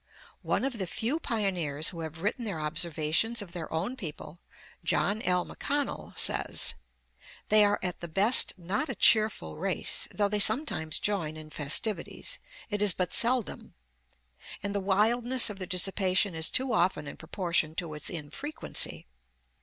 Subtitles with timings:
[0.41, 4.39] One of the few pioneers who have written their observations of their own people,
[4.83, 5.45] John L.
[5.45, 6.73] McConnell, says,
[7.49, 12.39] "They are at the best not a cheerful race; though they sometimes join in festivities,
[12.71, 13.75] it is but seldom,
[14.63, 19.05] and the wildness of their dissipation is too often in proportion to its infrequency.